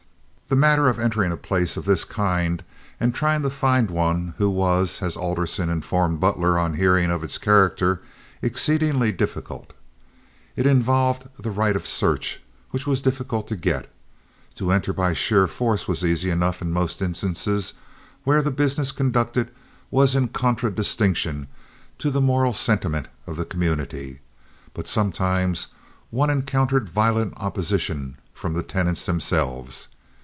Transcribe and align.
The 0.51 0.57
matter 0.57 0.89
of 0.89 0.99
entering 0.99 1.31
a 1.31 1.37
place 1.37 1.77
of 1.77 1.85
this 1.85 2.03
kind 2.03 2.61
and 2.99 3.15
trying 3.15 3.41
to 3.43 3.49
find 3.49 3.87
any 3.87 3.97
one 3.97 4.33
was, 4.37 5.01
as 5.01 5.15
Alderson 5.15 5.69
informed 5.69 6.19
Butler 6.19 6.59
on 6.59 6.73
hearing 6.73 7.09
of 7.09 7.23
its 7.23 7.37
character, 7.37 8.01
exceedingly 8.41 9.13
difficult. 9.13 9.71
It 10.57 10.65
involved 10.67 11.29
the 11.39 11.51
right 11.51 11.73
of 11.73 11.87
search, 11.87 12.41
which 12.71 12.85
was 12.85 12.99
difficult 12.99 13.47
to 13.47 13.55
get. 13.55 13.89
To 14.55 14.73
enter 14.73 14.91
by 14.91 15.13
sheer 15.13 15.47
force 15.47 15.87
was 15.87 16.03
easy 16.03 16.29
enough 16.29 16.61
in 16.61 16.69
most 16.71 17.01
instances 17.01 17.71
where 18.25 18.41
the 18.41 18.51
business 18.51 18.91
conducted 18.91 19.51
was 19.89 20.15
in 20.17 20.27
contradistinction 20.27 21.47
to 21.97 22.11
the 22.11 22.19
moral 22.19 22.51
sentiment 22.51 23.07
of 23.25 23.37
the 23.37 23.45
community; 23.45 24.19
but 24.73 24.85
sometimes 24.85 25.67
one 26.09 26.29
encountered 26.29 26.89
violent 26.89 27.35
opposition 27.37 28.17
from 28.33 28.51
the 28.51 28.63
tenants 28.63 29.05
themselves. 29.05 29.87